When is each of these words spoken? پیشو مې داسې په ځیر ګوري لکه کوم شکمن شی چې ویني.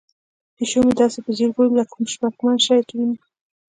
پیشو 0.55 0.79
مې 0.85 0.93
داسې 0.99 1.19
په 1.25 1.31
ځیر 1.37 1.49
ګوري 1.55 1.71
لکه 1.77 1.91
کوم 1.93 2.05
شکمن 2.11 2.55
شی 2.65 2.79
چې 2.87 2.93
ویني. 2.97 3.17